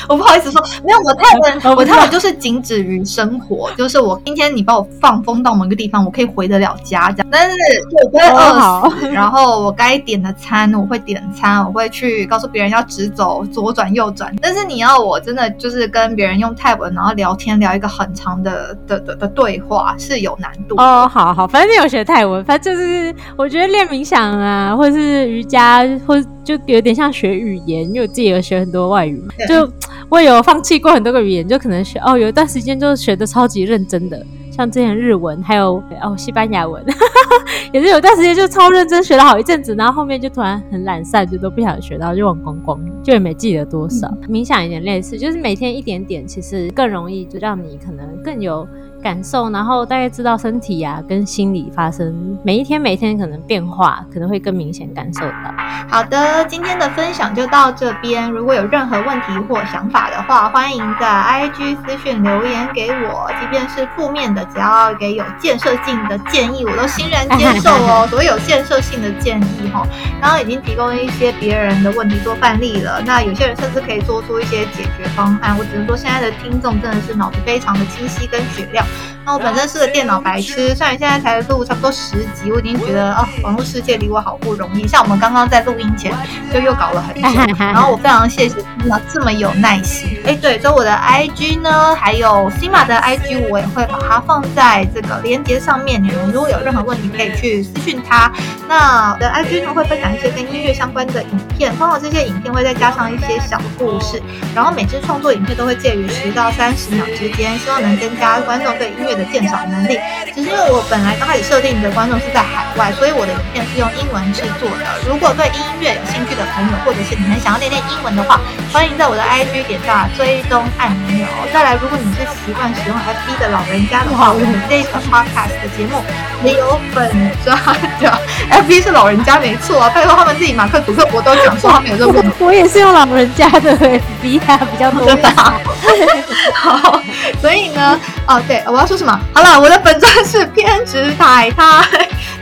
[0.09, 7.55] 我不好意思说，没有我泰文，我泰文就是仅止于生活，就是我今天你把我放风到某个地方，我可以回得了家这样，但是
[7.91, 9.07] 我不会饿死。
[9.11, 14.35] 然后我该点的餐我会点餐，我会去告诉别人要直走、左转、右转。
[14.41, 20.75] 但是你要我真的就是跟别人用泰文，然后聊天聊一个很长的的的的对话是有难度。
[20.77, 26.19] 哦，好好，反正你有学泰文，反正就是我觉得练冥想啊，或者是瑜伽，或
[26.57, 29.71] 就有点像学语言，因为我自己有学很多外语嘛， 就。
[30.09, 36.83] 我有放弃过很多个语言，就可能学哦，有一段时间就学的超级认真的，像之前日文，还有哦西班牙文，
[37.71, 44.07] 也是有段时间就超认真学了好一阵子，然后后面就突然很懒散，就都不想学，然后就忘光光，就也没记得多少。
[44.27, 48.67] 冥想有点类似，就是每天一点点，其实更容易就让你可能更有。
[49.01, 55.53] 感受，然后大概知道身体呀跟心理发生每一天每一天可能变化，可能会更明显感受到。
[55.89, 58.29] 好的，今天的分享就到这边。
[58.29, 68.07] 如果有任何问题或想法的话，欢迎在 IG 私讯留言给我，即便是负面的，只要给有建设性的建议，我都欣然接受哦。
[68.09, 69.85] 所有建设性的建议哈，
[70.21, 75.57] 刚刚已经提供一些别人的问题做范例了，那有些人甚至可以做出一些解决方案。
[75.57, 78.85] 我只能说，现在的听众真的是脑子非常的清晰跟雪亮。
[79.29, 84.87] 那我本身是个电脑白痴，虽然现在才录差不多十集，我已经觉得啊，网络世界离我好不容易。
[84.87, 86.11] 像我们刚刚在录音前
[86.51, 90.17] 就又搞了很久， 然后我非常谢谢新马这么有耐心。
[90.25, 96.03] 哎，对，所以我的 IG 呢，还有新马的 IG，我也会把它放在这个链接上面。
[96.03, 98.31] 你们如果有任何问题，可以去私讯他。
[98.67, 104.19] 那我的 IG 呢，会分享一些跟音乐相关的影片，通常这些影片会再加上一些小故事，
[104.55, 109.18] 然后每支创作影片都会介于十到三十秒之间，希望能增加观众对音乐。
[109.19, 109.99] 的鉴赏能力，
[110.33, 114.87] 只是因为我本来刚开始设定的观众是在海外，所以我的影片是用英文制作的。
[115.05, 118.39] 如果对音乐有兴趣的朋友，或者是你们想要练练英文的话，
[118.71, 121.27] 欢迎在我的 IG 点下追踪按钮。
[121.51, 125.99] 再来，如果你是习惯使用 FB 的老人家的话，我们这个 Podcast 的节目
[126.43, 127.11] 也有粉
[127.43, 127.59] 专
[127.99, 128.07] 的。
[128.49, 132.23] FB 是老人家没错啊，拜托他们自己马克祖克伯都讲说他们有这个。
[132.39, 135.19] 我也是用老人家的 FB 啊，比较多的。
[136.53, 137.01] 好，
[137.41, 139.17] 所以呢，哦对，我要说什么？
[139.33, 141.87] 好了，我的本尊是偏执太太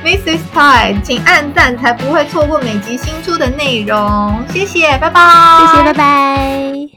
[0.03, 0.39] ，Mrs.
[0.53, 4.43] Tai，请按赞才不会错过每集新出的内容。
[4.51, 5.22] 谢谢，拜拜。
[5.60, 6.88] 谢谢，拜拜。